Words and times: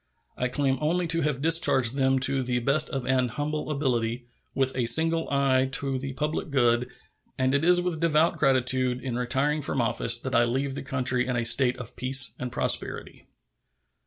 I 0.35 0.47
claim 0.47 0.79
only 0.81 1.05
to 1.05 1.21
have 1.21 1.43
discharged 1.43 1.93
them 1.93 2.17
to 2.21 2.41
the 2.41 2.57
best 2.57 2.89
of 2.89 3.05
an 3.05 3.27
humble 3.27 3.69
ability, 3.69 4.25
with 4.55 4.75
a 4.75 4.87
single 4.87 5.29
eye 5.29 5.69
to 5.73 5.99
the 5.99 6.13
public 6.13 6.49
good, 6.49 6.89
and 7.37 7.53
it 7.53 7.63
is 7.63 7.81
with 7.81 7.99
devout 8.01 8.39
gratitude 8.39 9.03
in 9.03 9.15
retiring 9.15 9.61
from 9.61 9.79
office 9.79 10.17
that 10.21 10.33
I 10.33 10.45
leave 10.45 10.73
the 10.73 10.81
country 10.81 11.27
in 11.27 11.35
a 11.35 11.45
state 11.45 11.77
of 11.77 11.95
peace 11.95 12.31
and 12.39 12.51
prosperity. 12.51 13.27